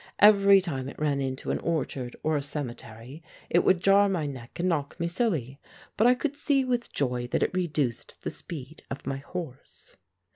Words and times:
Every 0.17 0.61
time 0.61 0.89
it 0.89 0.97
ran 0.97 1.21
into 1.21 1.51
an 1.51 1.59
orchard 1.59 2.15
or 2.23 2.35
a 2.35 2.41
cemetery 2.41 3.21
it 3.51 3.63
would 3.63 3.81
jar 3.83 4.09
my 4.09 4.25
neck 4.25 4.59
and 4.59 4.67
knock 4.67 4.99
me 4.99 5.07
silly. 5.07 5.59
But 5.95 6.07
I 6.07 6.15
could 6.15 6.35
see 6.35 6.65
with 6.65 6.91
joy 6.91 7.27
that 7.27 7.43
it 7.43 7.53
reduced 7.53 8.23
the 8.23 8.31
speed 8.31 8.81
of 8.89 9.05
my 9.05 9.17
horse. 9.17 9.97